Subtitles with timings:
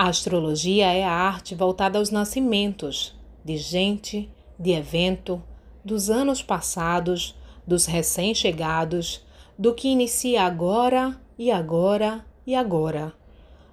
[0.00, 5.42] A astrologia é a arte voltada aos nascimentos de gente, de evento,
[5.84, 7.34] dos anos passados,
[7.66, 9.26] dos recém-chegados,
[9.58, 13.12] do que inicia agora e agora e agora,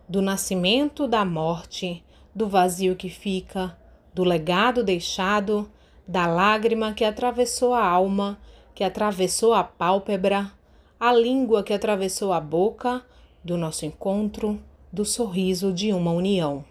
[0.10, 2.04] do nascimento, da morte,
[2.34, 3.78] do vazio que fica,
[4.12, 5.70] do legado deixado,
[6.08, 8.40] da lágrima que atravessou a alma,
[8.74, 10.52] que atravessou a pálpebra,
[11.00, 13.04] a língua que atravessou a boca,
[13.44, 14.60] do nosso encontro,
[14.96, 16.64] do sorriso de uma união.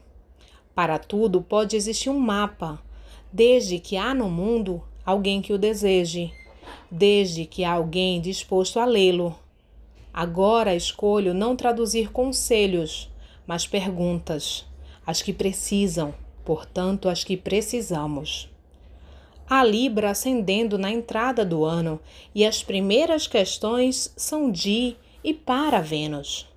[0.75, 2.83] Para tudo pode existir um mapa,
[3.31, 6.33] desde que há no mundo alguém que o deseje,
[6.91, 9.39] desde que há alguém disposto a lê-lo.
[10.11, 13.11] Agora escolho não traduzir conselhos,
[13.47, 14.65] mas perguntas,
[15.07, 16.15] as que precisam,
[16.47, 18.49] portanto, as que precisamos.
[19.47, 22.01] A Libra ascendendo na entrada do ano
[22.35, 26.54] e as primeiras questões são de e para Vênus.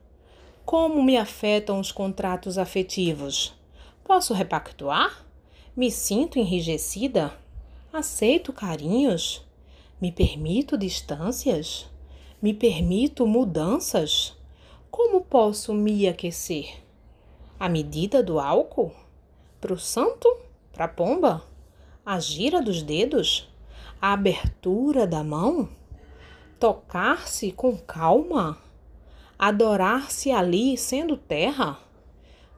[0.67, 3.55] Como me afetam os contratos afetivos?
[4.03, 5.25] Posso repactuar?
[5.73, 7.33] Me sinto enrijecida?
[7.93, 9.47] Aceito carinhos?
[10.01, 11.89] Me permito distâncias?
[12.41, 14.35] Me permito mudanças?
[14.91, 16.83] Como posso me aquecer?
[17.57, 18.91] A medida do álcool?
[19.61, 20.27] Pro santo?
[20.73, 21.43] Pra pomba?
[22.05, 23.47] A gira dos dedos?
[24.01, 25.69] A abertura da mão?
[26.59, 28.66] Tocar-se com calma?
[29.37, 31.79] Adorar-se ali sendo terra?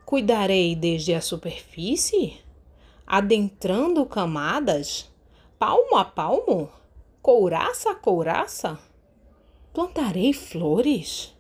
[0.05, 2.38] Cuidarei desde a superfície,
[3.05, 5.09] adentrando camadas,
[5.58, 6.69] palmo a palmo,
[7.21, 8.80] couraça a couraça?
[9.73, 11.36] Plantarei flores?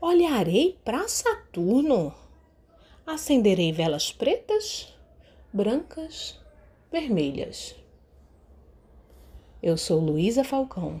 [0.00, 2.14] Olharei para Saturno?
[3.06, 4.92] Acenderei velas pretas,
[5.52, 6.38] brancas,
[6.90, 7.74] vermelhas.
[9.62, 11.00] Eu sou Luísa Falcão.